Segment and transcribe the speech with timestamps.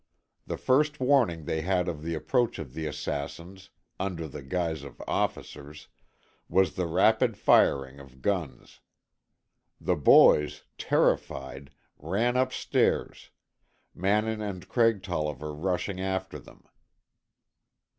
[0.47, 3.69] The first warning they had of the approach of the assassins,
[3.99, 5.89] under the guise of officers,
[6.49, 8.79] was the rapid firing of guns.
[9.79, 11.69] The boys, terrified,
[11.99, 13.29] ran up stairs,
[13.93, 16.63] Mannin and Craig Tolliver rushing after them.